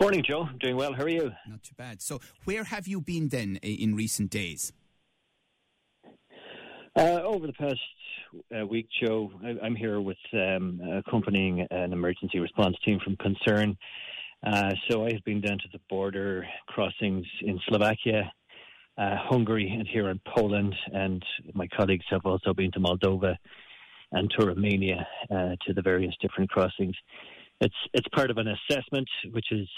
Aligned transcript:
Morning, 0.00 0.22
Joe. 0.22 0.48
Doing 0.60 0.76
well. 0.76 0.92
How 0.92 1.02
are 1.02 1.08
you? 1.08 1.32
Not 1.48 1.64
too 1.64 1.74
bad. 1.76 2.00
So, 2.00 2.20
where 2.44 2.62
have 2.62 2.86
you 2.86 3.00
been 3.00 3.28
then 3.28 3.58
uh, 3.64 3.66
in 3.66 3.96
recent 3.96 4.30
days? 4.30 4.72
Uh, 7.00 7.22
over 7.24 7.46
the 7.46 7.52
past 7.54 7.80
uh, 8.54 8.66
week, 8.66 8.86
Joe, 9.02 9.32
I, 9.42 9.66
am 9.66 9.74
here 9.74 10.00
with 10.00 10.18
um, 10.34 10.80
accompanying 11.06 11.66
an 11.70 11.92
emergency 11.92 12.38
response 12.38 12.76
team 12.84 13.00
from 13.02 13.16
Concern. 13.16 13.76
Uh, 14.46 14.72
so 14.88 15.06
I 15.06 15.12
have 15.12 15.24
been 15.24 15.40
down 15.40 15.58
to 15.58 15.68
the 15.72 15.80
border 15.88 16.46
crossings 16.66 17.26
in 17.40 17.58
Slovakia, 17.66 18.30
uh, 18.98 19.16
Hungary, 19.16 19.68
and 19.68 19.88
here 19.88 20.10
in 20.10 20.20
Poland. 20.36 20.74
And 20.92 21.24
my 21.54 21.66
colleagues 21.74 22.04
have 22.10 22.26
also 22.26 22.52
been 22.52 22.70
to 22.72 22.80
Moldova 22.80 23.34
and 24.12 24.30
to 24.38 24.46
Romania 24.46 25.08
uh, 25.30 25.56
to 25.66 25.72
the 25.74 25.82
various 25.82 26.14
different 26.20 26.50
crossings 26.50 26.94
it's 27.60 27.74
it's 27.92 28.08
part 28.14 28.30
of 28.30 28.38
an 28.38 28.48
assessment, 28.48 29.08
which 29.32 29.52
is 29.52 29.68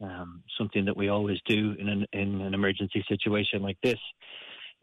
um, 0.00 0.42
something 0.58 0.84
that 0.84 0.96
we 0.96 1.08
always 1.08 1.38
do 1.46 1.74
in 1.78 1.88
an 1.88 2.06
in 2.12 2.40
an 2.40 2.54
emergency 2.54 3.04
situation 3.08 3.62
like 3.62 3.78
this. 3.82 3.98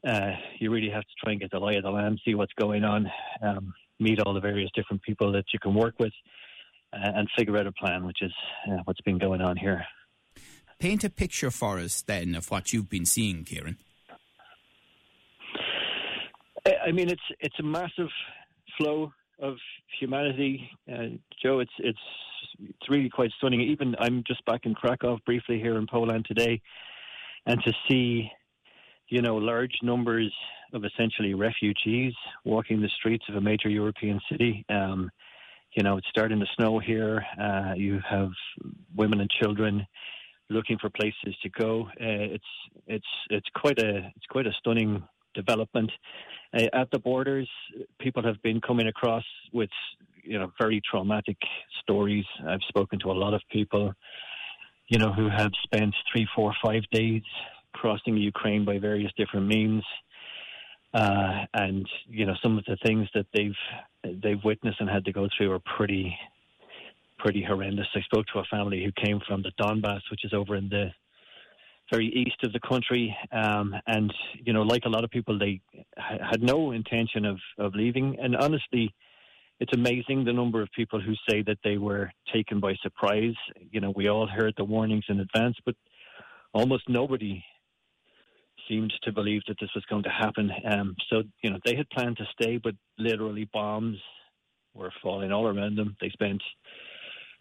Uh, 0.08 0.32
you 0.59 0.72
really 0.72 0.90
have 0.90 1.04
to 1.04 1.16
try 1.22 1.34
and 1.34 1.42
get 1.42 1.52
the 1.52 1.59
lie 1.59 1.73
of 1.73 1.84
the 1.84 1.90
land, 1.90 2.20
see 2.23 2.34
what's 2.34 2.54
going 2.54 2.84
on, 2.86 3.12
um, 3.42 3.73
meet 4.00 4.22
all 4.22 4.34
the 4.34 4.40
various 4.40 4.70
different 4.73 5.02
people 5.02 5.31
that 5.34 5.44
you 5.52 5.59
can 5.59 5.73
work 5.73 5.95
with, 6.00 6.14
uh, 6.94 7.12
and 7.16 7.28
figure 7.38 7.58
out 7.58 7.68
a 7.68 7.72
plan, 7.73 8.06
which 8.06 8.22
is 8.22 8.31
uh, 8.72 8.78
what's 8.86 9.02
been 9.02 9.18
going 9.18 9.42
on 9.42 9.58
here. 9.58 9.86
Paint 10.80 11.04
a 11.04 11.09
picture 11.09 11.52
for 11.52 11.80
us 11.80 12.02
then 12.04 12.36
of 12.36 12.50
what 12.52 12.72
you've 12.72 12.90
been 12.90 13.06
seeing, 13.06 13.44
Kieran. 13.44 13.78
I 16.86 16.92
mean, 16.92 17.09
it's 17.09 17.22
it's 17.40 17.59
a 17.59 17.64
massive 17.64 18.09
flow 18.78 19.12
of 19.40 19.56
humanity, 20.00 20.70
uh, 20.92 21.18
Joe. 21.42 21.59
It's 21.59 21.72
it's 21.80 22.00
it's 22.59 22.90
really 22.90 23.09
quite 23.09 23.31
stunning. 23.38 23.62
Even 23.62 23.96
I'm 24.00 24.24
just 24.28 24.46
back 24.46 24.62
in 24.66 24.74
Krakow 24.74 25.18
briefly 25.26 25.59
here 25.59 25.78
in 25.78 25.88
Poland 25.88 26.26
today, 26.28 26.62
and 27.46 27.62
to 27.64 27.74
see, 27.90 28.31
you 29.09 29.22
know, 29.22 29.36
large 29.38 29.73
numbers 29.81 30.33
of 30.73 30.83
essentially 30.83 31.33
refugees 31.33 32.13
walking 32.44 32.81
the 32.81 32.89
streets 32.97 33.23
of 33.30 33.36
a 33.36 33.41
major 33.41 33.69
European 33.69 34.19
city. 34.30 34.66
Um, 34.69 35.09
you 35.75 35.83
know, 35.83 35.97
it's 35.97 36.08
starting 36.09 36.39
to 36.39 36.45
snow 36.58 36.80
here. 36.80 37.25
Uh, 37.39 37.73
you 37.75 38.00
have 38.09 38.30
women 38.95 39.22
and 39.22 39.30
children 39.30 39.85
looking 40.50 40.78
for 40.80 40.89
places 40.89 41.35
to 41.44 41.50
go. 41.50 41.88
Uh, 42.02 42.35
it's 42.35 42.45
it's 42.88 43.08
it's 43.30 43.47
quite 43.55 43.80
a 43.80 43.97
it's 44.16 44.25
quite 44.30 44.47
a 44.47 44.53
stunning 44.59 45.03
development. 45.33 45.91
Uh, 46.53 46.66
at 46.73 46.89
the 46.91 47.00
borders, 47.00 47.50
people 48.00 48.23
have 48.23 48.41
been 48.41 48.59
coming 48.61 48.88
across 48.88 49.25
with 49.53 49.69
you 50.23 50.39
know 50.39 50.52
very 50.59 50.81
traumatic 50.89 51.38
stories. 51.81 52.25
I've 52.47 52.63
spoken 52.67 53.00
to 53.00 53.11
a 53.11 53.13
lot 53.13 53.33
of 53.33 53.41
people, 53.52 53.94
you 54.89 55.00
know, 55.00 55.13
who 55.13 55.30
have 55.30 55.52
spent 55.63 55.94
three, 56.11 56.28
four, 56.35 56.53
five 56.63 56.83
days 56.91 57.23
crossing 57.73 58.18
Ukraine 58.18 58.66
by 58.66 58.80
various 58.80 59.12
different 59.18 59.48
means. 59.48 59.84
Uh, 60.94 61.46
and 61.54 61.88
you 62.08 62.26
know 62.26 62.34
some 62.42 62.58
of 62.58 62.64
the 62.66 62.78
things 62.86 63.08
that 63.14 63.26
they've 63.34 64.22
they've 64.24 64.44
witnessed 64.44 64.80
and 64.80 64.90
had 64.90 65.06
to 65.06 65.12
go 65.12 65.28
through 65.38 65.52
are 65.52 65.62
pretty 65.78 66.16
pretty 67.19 67.44
horrendous. 67.44 67.88
I 67.96 68.02
spoke 68.02 68.25
to 68.28 68.40
a 68.40 68.44
family 68.46 68.84
who 68.84 69.06
came 69.06 69.19
from 69.28 69.41
the 69.41 69.52
Donbass, 69.59 70.02
which 70.09 70.24
is 70.24 70.34
over 70.34 70.56
in 70.56 70.69
the 70.69 70.91
very 71.91 72.08
east 72.08 72.44
of 72.44 72.53
the 72.53 72.59
country, 72.59 73.16
um, 73.31 73.74
and 73.88 74.14
you 74.44 74.53
know, 74.53 74.62
like 74.62 74.84
a 74.86 74.90
lot 74.90 75.03
of 75.03 75.09
people, 75.09 75.38
they 75.38 75.62
ha- 75.97 76.25
had 76.31 76.41
no 76.41 76.72
intention 76.72 77.25
of 77.25 77.38
of 77.58 77.75
leaving. 77.75 78.18
And 78.20 78.36
honestly, 78.36 78.94
it's 79.59 79.74
amazing 79.74 80.24
the 80.24 80.34
number 80.34 80.62
of 80.62 80.70
people 80.75 81.00
who 81.00 81.14
say 81.30 81.41
that 81.44 81.58
they 81.64 81.78
were 81.78 82.12
taken 82.34 82.59
by 82.59 82.75
surprise. 82.81 83.36
You 83.72 83.81
know, 83.81 83.91
we 83.96 84.09
all 84.09 84.28
heard 84.28 84.53
the 84.58 84.64
warnings 84.64 85.06
in 85.09 85.20
advance, 85.20 85.58
but 85.66 85.75
almost 86.53 86.90
nobody 86.90 87.44
seemed 88.67 88.94
to 89.03 89.11
believe 89.11 89.41
that 89.47 89.57
this 89.59 89.69
was 89.75 89.85
going 89.85 90.03
to 90.03 90.09
happen. 90.09 90.51
Um, 90.69 90.95
so, 91.09 91.23
you 91.41 91.50
know, 91.50 91.59
they 91.66 91.75
had 91.75 91.89
planned 91.89 92.17
to 92.17 92.25
stay, 92.39 92.57
but 92.57 92.75
literally 92.97 93.50
bombs 93.51 93.97
were 94.73 94.91
falling 95.01 95.31
all 95.31 95.47
around 95.47 95.75
them. 95.75 95.95
They 96.00 96.09
spent 96.09 96.41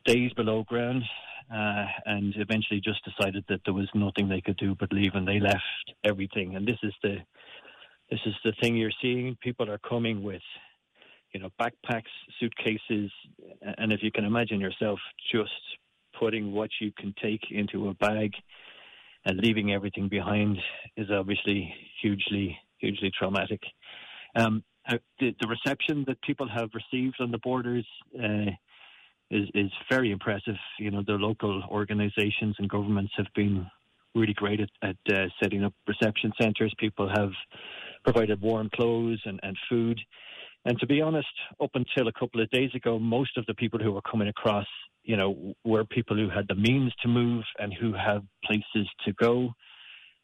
days 0.05 0.33
below 0.35 0.65
ground 0.65 1.03
uh, 1.53 1.87
and 2.07 2.35
eventually 2.37 2.81
just 2.81 3.05
decided 3.05 3.45
that 3.49 3.61
there 3.65 3.75
was 3.75 3.89
nothing 3.95 4.29
they 4.29 4.41
could 4.41 4.57
do 4.57 4.75
but 4.75 4.93
leave, 4.93 5.15
and 5.15 5.27
they 5.27 5.41
left 5.41 5.63
everything. 6.05 6.57
And 6.57 6.67
this 6.67 6.79
is 6.83 6.95
the 7.03 7.17
this 8.11 8.21
is 8.25 8.35
the 8.45 8.53
thing 8.61 8.77
you're 8.77 8.91
seeing. 9.03 9.37
People 9.43 9.71
are 9.71 9.79
coming 9.79 10.23
with 10.23 10.43
you 11.33 11.41
know 11.41 11.51
backpacks, 11.61 12.03
suitcases, 12.41 13.11
and 13.79 13.93
if 13.93 14.03
you 14.03 14.11
can 14.11 14.25
imagine 14.25 14.61
yourself 14.61 14.99
just 15.33 15.51
putting 16.19 16.53
what 16.53 16.71
you 16.81 16.93
can 16.99 17.15
take 17.23 17.43
into 17.51 17.89
a 17.89 17.95
bag 17.95 18.33
and 19.27 19.39
leaving 19.39 19.73
everything 19.73 20.09
behind 20.09 20.57
is 20.97 21.11
obviously 21.11 21.75
hugely 22.01 22.57
hugely 22.79 23.11
traumatic. 23.19 23.61
Um, 24.37 24.63
uh, 24.89 24.99
the, 25.19 25.35
the, 25.41 25.49
reception 25.49 26.05
that 26.07 26.23
people 26.23 26.49
have 26.49 26.71
received 26.75 27.17
on 27.21 27.33
the 27.33 27.39
borders 27.39 27.87
uh, 28.19 28.51
is 29.31 29.49
is 29.55 29.71
very 29.91 30.13
impressive. 30.13 30.55
You 30.79 30.93
know, 30.93 31.03
the 31.05 31.15
local 31.15 31.63
organisations 31.71 32.55
and 32.59 32.69
governments 32.71 33.13
have 33.17 33.27
been 33.35 33.67
really 34.15 34.35
great 34.35 34.61
at, 34.61 34.71
at 34.83 34.97
uh, 35.13 35.27
setting 35.43 35.65
up 35.65 35.75
reception 35.89 36.33
centres. 36.41 36.73
People 36.79 37.09
have 37.15 37.33
provided 38.05 38.41
warm 38.41 38.71
clothes 38.75 39.21
and, 39.25 39.41
and 39.43 39.57
food. 39.69 40.01
And 40.65 40.79
to 40.81 40.87
be 40.87 41.01
honest, 41.01 41.29
up 41.61 41.71
until 41.75 42.09
a 42.09 42.13
couple 42.13 42.41
of 42.41 42.51
days 42.51 42.71
ago, 42.75 42.99
most 42.99 43.37
of 43.37 43.47
the 43.47 43.55
people 43.55 43.79
who 43.79 43.93
were 43.93 44.03
coming 44.03 44.29
across, 44.29 44.67
you 45.07 45.17
know, 45.17 45.55
were 45.65 45.85
people 45.85 46.17
who 46.17 46.29
had 46.29 46.47
the 46.49 46.55
means 46.57 46.93
to 47.03 47.09
move 47.09 47.45
and 47.61 47.73
who 47.73 47.93
have 47.93 48.23
places 48.45 48.87
to 49.05 49.13
go. 49.13 49.55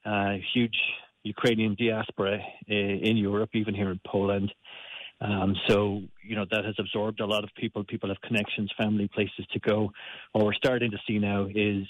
Uh, 0.04 0.34
huge 0.52 0.76
Ukrainian 1.22 1.76
diaspora 1.78 2.38
uh, 2.68 2.74
in 3.08 3.16
Europe, 3.16 3.50
even 3.54 3.74
here 3.74 3.90
in 3.90 4.00
Poland. 4.04 4.52
Um, 5.20 5.54
so, 5.68 6.02
you 6.28 6.34
know, 6.34 6.46
that 6.50 6.64
has 6.64 6.74
absorbed 6.80 7.20
a 7.20 7.26
lot 7.26 7.44
of 7.44 7.50
people. 7.54 7.84
People 7.84 8.08
have 8.08 8.20
connections, 8.22 8.72
family, 8.76 9.06
places 9.06 9.46
to 9.52 9.60
go. 9.60 9.92
What 10.32 10.44
we're 10.44 10.52
starting 10.54 10.90
to 10.90 10.98
see 11.06 11.20
now 11.20 11.46
is 11.54 11.86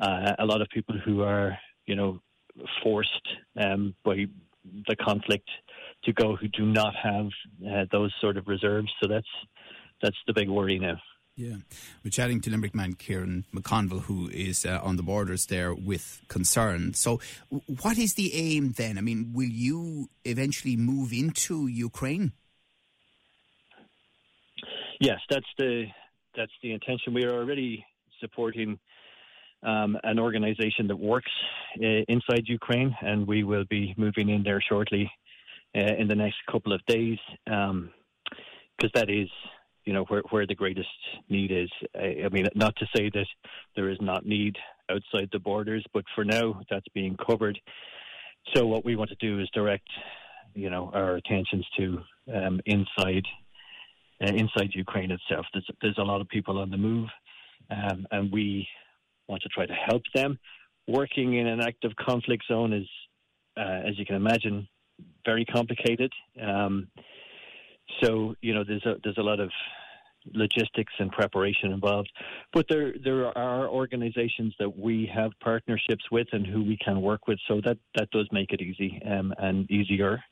uh, 0.00 0.32
a 0.40 0.44
lot 0.44 0.60
of 0.60 0.68
people 0.68 0.96
who 0.98 1.22
are, 1.22 1.56
you 1.86 1.94
know, 1.94 2.20
forced 2.82 3.26
um, 3.56 3.94
by 4.04 4.26
the 4.88 4.96
conflict 4.96 5.48
to 6.04 6.12
go 6.12 6.34
who 6.34 6.48
do 6.48 6.66
not 6.66 6.94
have 6.96 7.28
uh, 7.70 7.84
those 7.92 8.12
sort 8.20 8.36
of 8.36 8.48
reserves. 8.48 8.92
So 9.00 9.08
that's 9.08 9.32
that's 10.02 10.16
the 10.26 10.32
big 10.32 10.48
worry 10.48 10.80
now. 10.80 10.98
Yeah, 11.40 11.56
we're 12.04 12.10
chatting 12.10 12.42
to 12.42 12.50
Limerick 12.50 12.74
man 12.74 12.92
Kieran 12.92 13.46
McConville, 13.54 14.02
who 14.02 14.28
is 14.28 14.66
uh, 14.66 14.78
on 14.82 14.96
the 14.96 15.02
borders 15.02 15.46
there 15.46 15.72
with 15.72 16.20
concern. 16.28 16.92
So, 16.92 17.18
what 17.80 17.96
is 17.96 18.12
the 18.12 18.34
aim 18.34 18.72
then? 18.72 18.98
I 18.98 19.00
mean, 19.00 19.32
will 19.32 19.48
you 19.48 20.10
eventually 20.26 20.76
move 20.76 21.14
into 21.14 21.66
Ukraine? 21.66 22.32
Yes, 25.00 25.20
that's 25.30 25.46
the 25.56 25.86
that's 26.36 26.52
the 26.62 26.74
intention. 26.74 27.14
We 27.14 27.24
are 27.24 27.32
already 27.32 27.86
supporting 28.20 28.78
um, 29.62 29.96
an 30.04 30.18
organization 30.18 30.88
that 30.88 30.96
works 30.96 31.32
uh, 31.82 32.04
inside 32.06 32.42
Ukraine, 32.48 32.94
and 33.00 33.26
we 33.26 33.44
will 33.44 33.64
be 33.64 33.94
moving 33.96 34.28
in 34.28 34.42
there 34.42 34.60
shortly 34.60 35.10
uh, 35.74 35.94
in 35.98 36.06
the 36.06 36.16
next 36.16 36.36
couple 36.52 36.74
of 36.74 36.84
days 36.84 37.18
because 37.46 37.70
um, 37.70 37.90
that 38.92 39.08
is 39.08 39.30
you 39.84 39.92
know 39.92 40.04
where 40.04 40.22
where 40.30 40.46
the 40.46 40.54
greatest 40.54 40.88
need 41.28 41.50
is. 41.50 41.70
I, 41.94 42.24
I, 42.24 42.28
mean, 42.30 42.46
not 42.54 42.76
to 42.76 42.86
say 42.94 43.10
that 43.14 43.26
there 43.76 43.90
is 43.90 43.98
not 44.00 44.26
need 44.26 44.56
outside 44.90 45.28
the 45.32 45.38
borders, 45.38 45.84
but 45.92 46.04
for 46.14 46.24
now 46.24 46.60
that's 46.70 46.86
being 46.94 47.16
covered. 47.16 47.58
So 48.54 48.66
what 48.66 48.84
we 48.84 48.96
want 48.96 49.10
to 49.10 49.16
do 49.16 49.40
is 49.40 49.48
direct 49.52 49.88
you 50.54 50.70
know 50.70 50.90
our 50.92 51.16
attentions 51.16 51.66
to 51.78 51.98
um, 52.34 52.60
inside 52.66 53.24
uh, 54.22 54.32
inside 54.32 54.70
Ukraine 54.74 55.10
itself. 55.10 55.46
There's, 55.52 55.66
there's 55.80 55.98
a 55.98 56.02
lot 56.02 56.20
of 56.20 56.28
people 56.28 56.58
on 56.58 56.70
the 56.70 56.76
move, 56.76 57.08
um, 57.70 58.06
and 58.10 58.30
we 58.30 58.68
want 59.28 59.42
to 59.42 59.48
try 59.48 59.66
to 59.66 59.72
help 59.72 60.02
them. 60.14 60.38
Working 60.86 61.34
in 61.34 61.46
an 61.46 61.60
active 61.60 61.92
conflict 61.96 62.44
zone 62.48 62.72
is, 62.72 62.88
uh, 63.56 63.88
as 63.88 63.98
you 63.98 64.04
can 64.04 64.16
imagine, 64.16 64.68
very 65.24 65.44
complicated. 65.44 66.12
Um, 66.40 66.88
so 68.02 68.34
you 68.40 68.54
know, 68.54 68.64
there's 68.64 68.84
a 68.86 68.96
there's 69.02 69.18
a 69.18 69.22
lot 69.22 69.40
of 69.40 69.50
logistics 70.34 70.92
and 70.98 71.10
preparation 71.10 71.72
involved. 71.72 72.10
But 72.52 72.66
there 72.68 72.94
there 73.02 73.36
are 73.36 73.68
organisations 73.68 74.54
that 74.58 74.76
we 74.76 75.10
have 75.14 75.32
partnerships 75.42 76.04
with 76.10 76.28
and 76.32 76.46
who 76.46 76.62
we 76.62 76.76
can 76.76 77.00
work 77.00 77.26
with, 77.26 77.38
so 77.48 77.60
that 77.64 77.78
that 77.96 78.10
does 78.10 78.28
make 78.32 78.52
it 78.52 78.60
easy 78.60 79.00
um, 79.06 79.34
and 79.38 79.70
easier. 79.70 80.22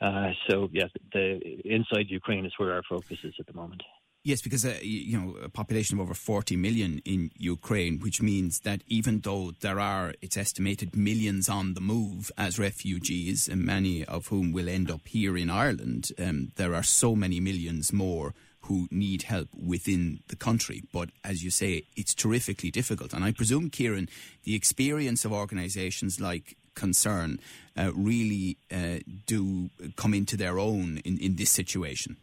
Uh, 0.00 0.32
so, 0.48 0.68
yeah, 0.72 0.86
the 1.12 1.40
inside 1.64 2.06
Ukraine 2.08 2.44
is 2.44 2.52
where 2.56 2.72
our 2.72 2.82
focus 2.88 3.18
is 3.22 3.34
at 3.38 3.46
the 3.46 3.52
moment. 3.52 3.82
Yes, 4.24 4.40
because 4.40 4.64
uh, 4.64 4.78
you 4.82 5.18
know 5.18 5.36
a 5.42 5.48
population 5.48 5.98
of 5.98 6.02
over 6.02 6.14
40 6.14 6.54
million 6.56 7.02
in 7.04 7.32
Ukraine, 7.36 7.98
which 7.98 8.22
means 8.22 8.60
that 8.60 8.82
even 8.86 9.20
though 9.20 9.50
there 9.60 9.80
are, 9.80 10.14
it's 10.22 10.36
estimated, 10.36 10.94
millions 10.94 11.48
on 11.48 11.74
the 11.74 11.80
move 11.80 12.30
as 12.38 12.56
refugees, 12.56 13.48
and 13.48 13.64
many 13.64 14.04
of 14.04 14.28
whom 14.28 14.52
will 14.52 14.68
end 14.68 14.92
up 14.92 15.08
here 15.08 15.36
in 15.36 15.50
Ireland, 15.50 16.12
um, 16.20 16.52
there 16.54 16.72
are 16.72 16.84
so 16.84 17.16
many 17.16 17.40
millions 17.40 17.92
more 17.92 18.32
who 18.66 18.86
need 18.92 19.22
help 19.22 19.48
within 19.60 20.20
the 20.28 20.36
country. 20.36 20.84
But 20.92 21.10
as 21.24 21.42
you 21.42 21.50
say, 21.50 21.82
it's 21.96 22.14
terrifically 22.14 22.70
difficult. 22.70 23.12
And 23.12 23.24
I 23.24 23.32
presume, 23.32 23.70
Kieran, 23.70 24.08
the 24.44 24.54
experience 24.54 25.24
of 25.24 25.32
organisations 25.32 26.20
like 26.20 26.56
Concern 26.74 27.38
uh, 27.76 27.90
really 27.92 28.56
uh, 28.70 29.00
do 29.26 29.68
come 29.96 30.14
into 30.14 30.36
their 30.36 30.58
own 30.58 30.98
in, 31.04 31.18
in 31.18 31.36
this 31.36 31.50
situation. 31.50 32.16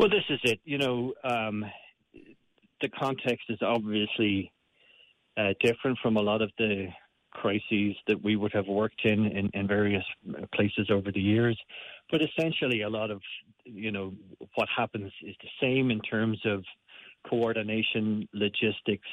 Well, 0.00 0.08
this 0.08 0.24
is 0.30 0.40
it. 0.44 0.60
You 0.64 0.78
know, 0.78 1.12
um, 1.24 1.62
the 2.80 2.88
context 2.88 3.44
is 3.50 3.58
obviously 3.60 4.50
uh, 5.36 5.52
different 5.60 5.98
from 6.02 6.16
a 6.16 6.22
lot 6.22 6.40
of 6.40 6.50
the 6.56 6.86
crises 7.32 7.94
that 8.08 8.24
we 8.24 8.34
would 8.34 8.54
have 8.54 8.66
worked 8.66 9.04
in, 9.04 9.26
in, 9.26 9.50
in 9.52 9.68
various 9.68 10.02
places 10.54 10.88
over 10.90 11.12
the 11.12 11.20
years. 11.20 11.60
But 12.10 12.22
essentially, 12.22 12.80
a 12.80 12.88
lot 12.88 13.10
of 13.10 13.20
you 13.66 13.92
know 13.92 14.14
what 14.54 14.68
happens 14.74 15.12
is 15.22 15.36
the 15.42 15.50
same 15.60 15.90
in 15.90 16.00
terms 16.00 16.40
of 16.46 16.64
coordination, 17.28 18.26
logistics. 18.32 19.08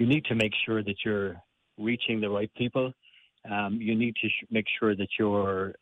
You 0.00 0.06
need 0.06 0.24
to 0.24 0.34
make 0.34 0.52
sure 0.66 0.82
that 0.82 0.96
you're 1.04 1.36
reaching 1.78 2.20
the 2.20 2.28
right 2.28 2.50
people. 2.56 2.92
Um, 3.48 3.78
you 3.80 3.94
need 3.94 4.16
to 4.16 4.28
sh- 4.28 4.46
make 4.50 4.66
sure 4.80 4.96
that 4.96 5.10
you're 5.16 5.76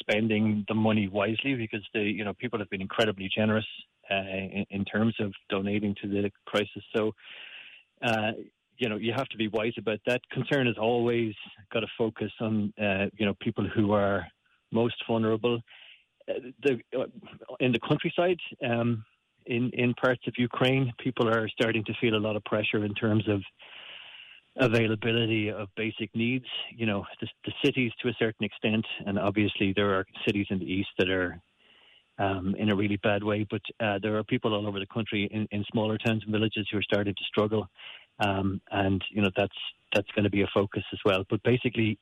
spending 0.00 0.64
the 0.68 0.74
money 0.74 1.08
wisely 1.08 1.54
because 1.54 1.84
the 1.94 2.00
you 2.00 2.24
know 2.24 2.34
people 2.34 2.58
have 2.58 2.70
been 2.70 2.80
incredibly 2.80 3.30
generous 3.34 3.66
uh, 4.10 4.14
in, 4.14 4.66
in, 4.70 4.84
terms 4.84 5.14
of 5.20 5.32
donating 5.48 5.94
to 6.02 6.08
the 6.08 6.30
crisis. 6.46 6.82
So. 6.94 7.12
Uh, 8.02 8.32
you 8.78 8.90
know, 8.90 8.96
you 8.96 9.10
have 9.16 9.26
to 9.28 9.38
be 9.38 9.48
wise 9.48 9.72
about 9.78 10.00
that. 10.06 10.20
Concern 10.30 10.66
has 10.66 10.76
always 10.78 11.32
got 11.72 11.80
to 11.80 11.86
focus 11.96 12.30
on, 12.40 12.74
uh, 12.78 13.06
you 13.16 13.24
know, 13.24 13.32
people 13.40 13.66
who 13.66 13.92
are 13.92 14.26
most 14.70 14.96
vulnerable. 15.08 15.60
Uh, 16.28 16.34
the, 16.62 16.80
uh, 16.94 17.06
in 17.60 17.72
the 17.72 17.80
countryside, 17.80 18.38
um, 18.62 19.02
in 19.46 19.70
in 19.74 19.94
parts 19.94 20.22
of 20.26 20.34
Ukraine, 20.36 20.92
people 20.98 21.28
are 21.28 21.48
starting 21.48 21.84
to 21.84 21.94
feel 22.00 22.14
a 22.16 22.24
lot 22.26 22.36
of 22.36 22.44
pressure 22.44 22.84
in 22.84 22.94
terms 22.94 23.28
of 23.28 23.40
availability 24.58 25.50
of 25.50 25.68
basic 25.76 26.14
needs. 26.14 26.46
You 26.74 26.86
know, 26.86 27.04
the, 27.20 27.28
the, 27.44 27.52
cities 27.64 27.92
to 28.02 28.08
a 28.08 28.14
certain 28.18 28.44
extent, 28.44 28.84
and 29.06 29.18
obviously 29.18 29.72
there 29.74 29.94
are 29.94 30.04
cities 30.26 30.46
in 30.50 30.58
the 30.58 30.64
east 30.64 30.88
that 30.98 31.10
are 31.10 31.40
um, 32.18 32.54
in 32.58 32.70
a 32.70 32.76
really 32.76 32.96
bad 33.02 33.22
way. 33.22 33.46
But 33.48 33.62
uh, 33.80 33.98
there 34.02 34.16
are 34.16 34.24
people 34.24 34.54
all 34.54 34.66
over 34.66 34.78
the 34.78 34.86
country 34.86 35.28
in, 35.30 35.46
in, 35.50 35.64
smaller 35.70 35.98
towns 35.98 36.22
and 36.24 36.32
villages 36.32 36.66
who 36.70 36.78
are 36.78 36.82
starting 36.82 37.14
to 37.14 37.24
struggle, 37.24 37.68
um, 38.20 38.60
and 38.70 39.02
you 39.10 39.22
know 39.22 39.30
that's 39.36 39.56
that's 39.94 40.10
going 40.14 40.24
to 40.24 40.30
be 40.30 40.42
a 40.42 40.48
focus 40.54 40.82
as 40.92 40.98
well. 41.04 41.24
But 41.28 41.42
basically, 41.42 41.98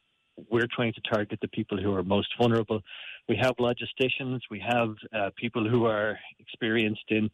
we're 0.50 0.68
trying 0.74 0.92
to 0.92 1.00
target 1.12 1.38
the 1.40 1.48
people 1.48 1.80
who 1.80 1.92
are 1.94 2.02
most 2.02 2.28
vulnerable. 2.38 2.80
We 3.28 3.36
have 3.40 3.54
logisticians, 3.56 4.40
we 4.50 4.62
have 4.66 4.94
uh, 5.16 5.30
people 5.36 5.68
who 5.68 5.86
are 5.86 6.18
experienced 6.38 7.04
in 7.08 7.30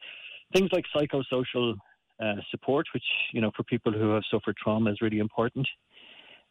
things 0.55 0.71
like 0.73 0.85
psychosocial 0.95 1.75
uh, 2.21 2.37
support, 2.51 2.87
which 2.93 3.05
you 3.33 3.41
know 3.41 3.51
for 3.57 3.63
people 3.65 3.93
who 3.93 4.11
have 4.11 4.23
suffered 4.31 4.57
trauma 4.57 4.91
is 4.91 5.01
really 5.01 5.19
important. 5.19 5.67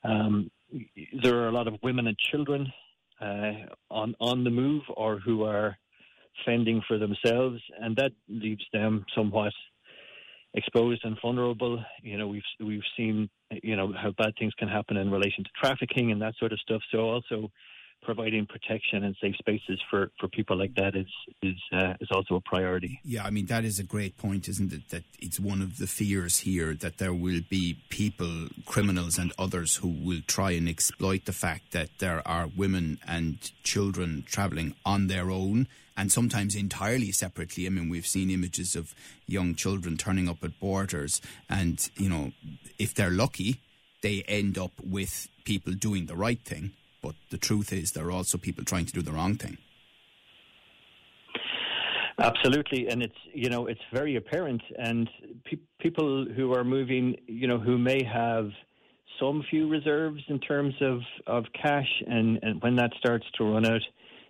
Um, 0.03 0.49
there 1.23 1.37
are 1.39 1.47
a 1.47 1.51
lot 1.51 1.67
of 1.67 1.75
women 1.83 2.07
and 2.07 2.17
children 2.17 2.71
uh, 3.21 3.53
on 3.89 4.15
on 4.19 4.43
the 4.43 4.49
move 4.49 4.83
or 4.95 5.19
who 5.19 5.43
are 5.43 5.77
fending 6.45 6.81
for 6.87 6.97
themselves, 6.97 7.61
and 7.79 7.95
that 7.97 8.11
leaves 8.27 8.63
them 8.71 9.05
somewhat 9.15 9.53
exposed 10.53 11.01
and 11.03 11.17
vulnerable. 11.21 11.83
You 12.01 12.17
know, 12.17 12.27
we've 12.27 12.41
we've 12.59 12.89
seen 12.97 13.29
you 13.63 13.75
know 13.75 13.93
how 13.93 14.11
bad 14.11 14.33
things 14.37 14.53
can 14.57 14.67
happen 14.67 14.97
in 14.97 15.11
relation 15.11 15.43
to 15.43 15.49
trafficking 15.61 16.11
and 16.11 16.21
that 16.21 16.35
sort 16.37 16.53
of 16.53 16.59
stuff. 16.59 16.81
So 16.91 16.99
also 16.99 17.51
providing 18.01 18.45
protection 18.45 19.03
and 19.03 19.15
safe 19.21 19.35
spaces 19.37 19.79
for, 19.89 20.11
for 20.19 20.27
people 20.27 20.57
like 20.57 20.75
that 20.75 20.95
is 20.95 21.07
is 21.41 21.57
uh, 21.71 21.93
is 21.99 22.09
also 22.11 22.35
a 22.35 22.41
priority. 22.41 22.99
Yeah, 23.03 23.23
I 23.23 23.29
mean 23.29 23.47
that 23.47 23.65
is 23.65 23.79
a 23.79 23.83
great 23.83 24.17
point, 24.17 24.47
isn't 24.47 24.73
it? 24.73 24.89
That 24.89 25.03
it's 25.19 25.39
one 25.39 25.61
of 25.61 25.77
the 25.77 25.87
fears 25.87 26.39
here 26.39 26.73
that 26.75 26.97
there 26.97 27.13
will 27.13 27.41
be 27.49 27.77
people, 27.89 28.47
criminals 28.65 29.17
and 29.17 29.31
others, 29.37 29.75
who 29.77 29.89
will 29.89 30.21
try 30.27 30.51
and 30.51 30.67
exploit 30.67 31.25
the 31.25 31.33
fact 31.33 31.71
that 31.71 31.89
there 31.99 32.27
are 32.27 32.49
women 32.55 32.99
and 33.07 33.51
children 33.63 34.23
travelling 34.27 34.75
on 34.85 35.07
their 35.07 35.29
own 35.29 35.67
and 35.97 36.11
sometimes 36.11 36.55
entirely 36.55 37.11
separately. 37.11 37.65
I 37.65 37.69
mean, 37.69 37.89
we've 37.89 38.07
seen 38.07 38.29
images 38.31 38.75
of 38.75 38.95
young 39.27 39.53
children 39.53 39.97
turning 39.97 40.29
up 40.29 40.43
at 40.43 40.59
borders, 40.59 41.21
and 41.49 41.89
you 41.97 42.09
know, 42.09 42.31
if 42.77 42.93
they're 42.93 43.11
lucky, 43.11 43.59
they 44.01 44.23
end 44.27 44.57
up 44.57 44.71
with 44.81 45.27
people 45.43 45.73
doing 45.73 46.05
the 46.05 46.15
right 46.15 46.41
thing 46.41 46.71
but 47.01 47.15
the 47.29 47.37
truth 47.37 47.71
is, 47.73 47.91
there 47.91 48.05
are 48.05 48.11
also 48.11 48.37
people 48.37 48.63
trying 48.63 48.85
to 48.85 48.93
do 48.93 49.01
the 49.01 49.11
wrong 49.11 49.35
thing. 49.35 49.57
Absolutely, 52.21 52.89
and 52.89 53.01
it's 53.01 53.15
you 53.33 53.49
know 53.49 53.67
it's 53.67 53.81
very 53.93 54.17
apparent, 54.17 54.61
and 54.77 55.09
pe- 55.45 55.57
people 55.79 56.25
who 56.35 56.53
are 56.53 56.65
moving, 56.65 57.15
you 57.27 57.47
know, 57.47 57.57
who 57.57 57.77
may 57.77 58.03
have 58.03 58.49
some 59.19 59.43
few 59.49 59.67
reserves 59.67 60.21
in 60.27 60.39
terms 60.39 60.73
of, 60.81 61.01
of 61.27 61.45
cash, 61.61 61.89
and, 62.07 62.39
and 62.41 62.61
when 62.61 62.75
that 62.77 62.91
starts 62.97 63.25
to 63.35 63.43
run 63.43 63.65
out, 63.65 63.81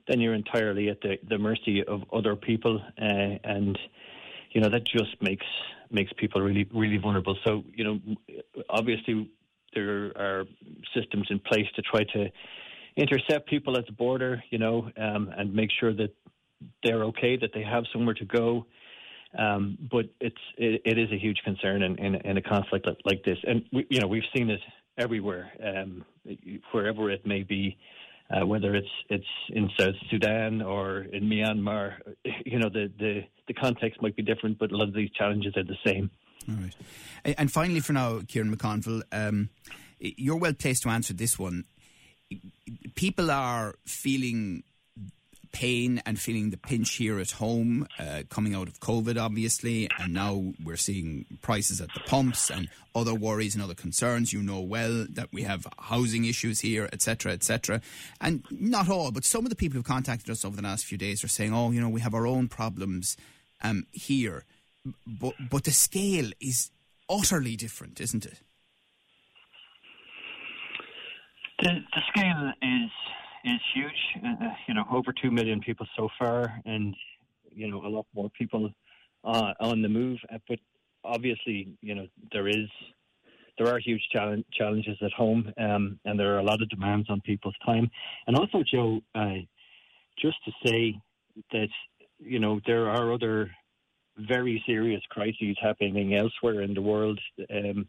then 0.07 0.19
you're 0.19 0.33
entirely 0.33 0.89
at 0.89 0.99
the, 1.01 1.17
the 1.29 1.37
mercy 1.37 1.83
of 1.85 2.01
other 2.11 2.35
people, 2.35 2.81
uh, 2.99 3.05
and 3.43 3.77
you 4.51 4.61
know 4.61 4.69
that 4.69 4.85
just 4.85 5.21
makes 5.21 5.45
makes 5.91 6.11
people 6.17 6.41
really 6.41 6.67
really 6.73 6.97
vulnerable. 6.97 7.37
So 7.45 7.63
you 7.73 7.83
know, 7.83 7.99
obviously 8.69 9.29
there 9.73 10.11
are 10.17 10.45
systems 10.95 11.27
in 11.29 11.39
place 11.39 11.67
to 11.75 11.81
try 11.81 12.03
to 12.13 12.29
intercept 12.95 13.47
people 13.47 13.77
at 13.77 13.85
the 13.85 13.91
border, 13.91 14.43
you 14.49 14.57
know, 14.57 14.89
um, 14.97 15.29
and 15.37 15.53
make 15.53 15.69
sure 15.79 15.93
that 15.93 16.13
they're 16.83 17.03
okay, 17.05 17.37
that 17.37 17.51
they 17.53 17.63
have 17.63 17.83
somewhere 17.93 18.15
to 18.15 18.25
go. 18.25 18.65
Um, 19.37 19.77
but 19.91 20.05
it's 20.19 20.35
it, 20.57 20.81
it 20.85 20.97
is 20.97 21.11
a 21.11 21.17
huge 21.17 21.37
concern 21.45 21.83
in, 21.83 21.97
in, 21.99 22.15
in 22.15 22.37
a 22.37 22.41
conflict 22.41 22.87
like 23.05 23.23
this, 23.23 23.37
and 23.43 23.63
we, 23.71 23.85
you 23.89 24.01
know 24.01 24.07
we've 24.07 24.23
seen 24.35 24.49
it 24.49 24.59
everywhere, 24.97 25.51
um, 25.63 26.03
wherever 26.71 27.11
it 27.11 27.27
may 27.27 27.43
be, 27.43 27.77
uh, 28.31 28.43
whether 28.45 28.73
it's 28.73 28.89
it's 29.09 29.23
in 29.49 29.69
South 29.79 29.93
Sudan 30.09 30.63
or 30.63 31.01
in 31.13 31.25
Myanmar. 31.25 31.97
You 32.43 32.57
know 32.57 32.69
the, 32.69 32.91
the 32.97 33.21
the 33.47 33.53
context 33.53 34.01
might 34.01 34.15
be 34.15 34.23
different, 34.23 34.57
but 34.57 34.71
a 34.71 34.77
lot 34.77 34.87
of 34.87 34.95
these 34.95 35.11
challenges 35.11 35.55
are 35.55 35.63
the 35.63 35.77
same. 35.85 36.09
All 36.47 36.55
right. 36.55 37.35
And 37.37 37.51
finally, 37.51 37.79
for 37.79 37.93
now, 37.93 38.21
Kieran 38.27 38.55
McConville, 38.55 39.03
um, 39.11 39.49
you're 39.99 40.37
well 40.37 40.53
placed 40.53 40.83
to 40.83 40.89
answer 40.89 41.13
this 41.13 41.37
one 41.37 41.65
people 42.95 43.31
are 43.31 43.75
feeling 43.85 44.63
pain 45.51 45.99
and 46.05 46.19
feeling 46.19 46.51
the 46.51 46.57
pinch 46.57 46.93
here 46.93 47.19
at 47.19 47.31
home, 47.31 47.87
uh, 47.97 48.21
coming 48.29 48.53
out 48.53 48.67
of 48.67 48.79
COVID, 48.79 49.19
obviously, 49.19 49.89
and 49.97 50.13
now 50.13 50.53
we're 50.63 50.75
seeing 50.75 51.25
prices 51.41 51.81
at 51.81 51.91
the 51.95 52.01
pumps 52.01 52.51
and 52.51 52.69
other 52.93 53.15
worries 53.15 53.55
and 53.55 53.63
other 53.63 53.73
concerns. 53.73 54.31
You 54.31 54.43
know 54.43 54.59
well 54.59 55.07
that 55.09 55.33
we 55.33 55.41
have 55.43 55.65
housing 55.79 56.25
issues 56.25 56.59
here, 56.59 56.87
etc., 56.93 57.31
etc. 57.31 57.81
And 58.21 58.45
not 58.51 58.89
all, 58.89 59.11
but 59.11 59.25
some 59.25 59.43
of 59.43 59.49
the 59.49 59.55
people 59.55 59.77
who've 59.77 59.83
contacted 59.83 60.29
us 60.29 60.45
over 60.45 60.55
the 60.55 60.61
last 60.61 60.85
few 60.85 60.99
days 60.99 61.23
are 61.23 61.27
saying, 61.27 61.51
"Oh, 61.51 61.71
you 61.71 61.81
know, 61.81 61.89
we 61.89 62.01
have 62.01 62.13
our 62.13 62.27
own 62.27 62.47
problems 62.47 63.17
um, 63.63 63.87
here," 63.91 64.45
but 65.05 65.33
but 65.49 65.63
the 65.63 65.71
scale 65.71 66.31
is 66.39 66.71
utterly 67.09 67.55
different, 67.55 67.99
isn't 67.99 68.25
it? 68.25 68.41
The, 71.61 71.71
the 71.93 72.01
scale 72.09 72.51
is 72.61 72.91
is 73.45 73.61
huge. 73.73 74.23
Uh, 74.23 74.45
uh, 74.45 74.53
you 74.67 74.73
know, 74.73 74.85
over 74.91 75.13
two 75.13 75.31
million 75.31 75.59
people 75.59 75.85
so 75.97 76.09
far, 76.17 76.61
and 76.65 76.95
you 77.53 77.69
know, 77.69 77.85
a 77.85 77.89
lot 77.89 78.05
more 78.13 78.29
people 78.37 78.69
uh, 79.23 79.53
on 79.59 79.81
the 79.81 79.89
move. 79.89 80.19
Uh, 80.33 80.37
but 80.47 80.59
obviously, 81.03 81.67
you 81.81 81.95
know, 81.95 82.07
there 82.31 82.47
is 82.47 82.67
there 83.57 83.67
are 83.67 83.79
huge 83.79 84.01
challenge, 84.11 84.45
challenges 84.53 84.97
at 85.01 85.11
home, 85.11 85.51
um, 85.57 85.99
and 86.05 86.17
there 86.17 86.33
are 86.33 86.39
a 86.39 86.43
lot 86.43 86.61
of 86.61 86.69
demands 86.69 87.09
on 87.09 87.19
people's 87.21 87.55
time. 87.65 87.91
And 88.25 88.37
also, 88.37 88.63
Joe, 88.63 89.01
uh, 89.15 89.41
just 90.17 90.37
to 90.45 90.51
say 90.65 90.99
that 91.51 91.67
you 92.19 92.39
know 92.39 92.59
there 92.65 92.89
are 92.89 93.13
other 93.13 93.51
very 94.27 94.61
serious 94.65 95.01
crises 95.09 95.57
happening 95.61 96.15
elsewhere 96.15 96.61
in 96.61 96.73
the 96.73 96.81
world. 96.81 97.19
Um, 97.53 97.87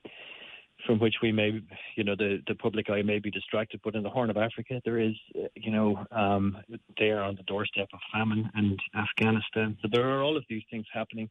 from 0.87 0.99
which 0.99 1.17
we 1.23 1.31
may, 1.31 1.61
you 1.97 2.05
know, 2.05 2.17
the, 2.17 2.43
the 2.47 2.55
public 2.55 2.89
eye 2.89 3.03
may 3.03 3.19
be 3.19 3.31
distracted. 3.31 3.81
But 3.85 3.95
in 3.95 4.03
the 4.03 4.11
Horn 4.11 4.31
of 4.31 4.37
Africa, 4.37 4.81
there 4.85 4.99
is, 4.99 5.15
you 5.55 5.71
know, 5.71 6.05
um, 6.11 6.57
they 6.99 7.11
are 7.11 7.23
on 7.23 7.37
the 7.37 7.43
doorstep 7.43 7.89
of 7.93 7.99
famine 8.13 8.49
and 8.55 8.81
Afghanistan. 8.95 9.77
So 9.83 9.89
there 9.93 10.09
are 10.09 10.23
all 10.23 10.37
of 10.37 10.45
these 10.49 10.63
things 10.71 10.87
happening. 10.93 11.29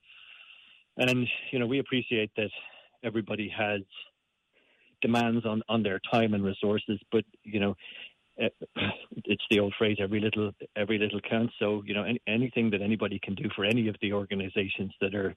And, 0.98 1.28
you 1.52 1.60
know, 1.60 1.66
we 1.66 1.80
appreciate 1.80 2.32
that 2.38 2.52
everybody 3.04 3.52
has 3.58 3.82
demands 5.02 5.46
on, 5.46 5.64
on 5.70 5.82
their 5.82 6.00
time 6.12 6.34
and 6.34 6.44
resources. 6.44 7.00
But, 7.12 7.24
you 7.44 7.60
know, 7.60 7.76
it's 8.40 9.44
the 9.52 9.60
old 9.60 9.74
phrase 9.78 9.98
every 10.00 10.20
little 10.20 10.52
every 10.76 10.98
little 10.98 11.20
counts. 11.22 11.54
So 11.60 11.84
you 11.86 11.94
know 11.94 12.04
any, 12.04 12.22
anything 12.28 12.70
that 12.72 12.82
anybody 12.82 13.20
can 13.22 13.36
do 13.36 13.50
for 13.56 13.66
any 13.66 13.88
of 13.88 13.96
the 14.02 14.14
organizations 14.14 14.94
that 15.02 15.14
are 15.16 15.36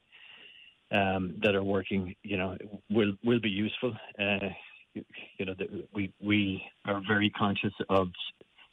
um, 0.90 1.35
that 1.42 1.54
are 1.54 1.64
working 1.64 2.14
you 2.23 2.37
know 2.37 2.56
will 2.90 3.12
will 3.25 3.40
be 3.40 3.50
useful. 3.50 3.94
Uh, 4.18 4.49
you 4.94 5.44
know 5.44 5.54
we 5.92 6.12
we 6.21 6.62
are 6.87 7.02
very 7.06 7.30
conscious 7.30 7.75
of 7.88 8.09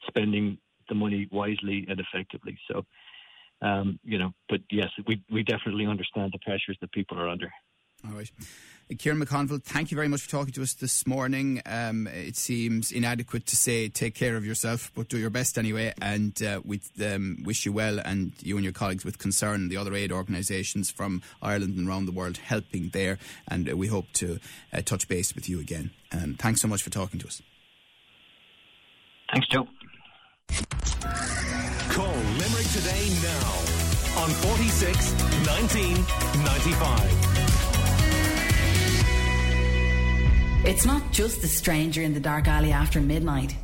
spending 0.07 0.57
the 0.89 0.95
money 0.95 1.27
wisely 1.31 1.85
and 1.89 1.99
effectively. 1.99 2.57
So 2.71 2.85
um, 3.61 3.99
you 4.03 4.17
know 4.17 4.31
but 4.47 4.61
yes 4.69 4.89
we 5.07 5.23
we 5.31 5.43
definitely 5.43 5.85
understand 5.85 6.31
the 6.33 6.39
pressures 6.39 6.77
that 6.81 6.91
people 6.91 7.19
are 7.19 7.29
under 7.29 7.51
all 8.05 8.15
right. 8.15 8.29
Kieran 8.97 9.23
McConville, 9.23 9.61
thank 9.61 9.91
you 9.91 9.95
very 9.95 10.07
much 10.07 10.21
for 10.21 10.29
talking 10.29 10.51
to 10.53 10.63
us 10.63 10.73
this 10.73 11.05
morning. 11.05 11.61
Um, 11.67 12.07
it 12.07 12.35
seems 12.35 12.91
inadequate 12.91 13.45
to 13.47 13.55
say 13.55 13.87
take 13.87 14.15
care 14.15 14.35
of 14.35 14.43
yourself, 14.43 14.91
but 14.95 15.09
do 15.09 15.19
your 15.19 15.29
best 15.29 15.59
anyway. 15.59 15.93
And 16.01 16.41
uh, 16.41 16.61
we 16.65 16.81
um, 17.05 17.37
wish 17.43 17.67
you 17.67 17.71
well 17.71 17.99
and 17.99 18.33
you 18.41 18.55
and 18.57 18.63
your 18.63 18.73
colleagues 18.73 19.05
with 19.05 19.19
concern, 19.19 19.69
the 19.69 19.77
other 19.77 19.93
aid 19.93 20.11
organisations 20.11 20.89
from 20.89 21.21
Ireland 21.39 21.77
and 21.77 21.87
around 21.87 22.07
the 22.07 22.11
world 22.11 22.37
helping 22.37 22.89
there. 22.89 23.19
And 23.47 23.69
uh, 23.69 23.77
we 23.77 23.87
hope 23.87 24.05
to 24.13 24.39
uh, 24.73 24.81
touch 24.81 25.07
base 25.07 25.35
with 25.35 25.47
you 25.47 25.59
again. 25.59 25.91
Um, 26.11 26.35
thanks 26.39 26.59
so 26.59 26.67
much 26.67 26.81
for 26.81 26.89
talking 26.89 27.19
to 27.19 27.27
us. 27.27 27.43
Thanks, 29.31 29.47
Joe. 29.49 29.67
Call 31.89 32.07
Limerick 32.07 32.67
today 32.73 33.09
now 33.21 33.69
on 34.23 34.29
46 34.31 35.45
19 35.45 35.93
95. 36.43 37.28
It's 40.65 40.85
not 40.85 41.13
just 41.13 41.41
the 41.41 41.47
stranger 41.47 42.01
in 42.01 42.13
the 42.13 42.19
dark 42.19 42.49
alley 42.49 42.73
after 42.73 42.99
midnight. 42.99 43.55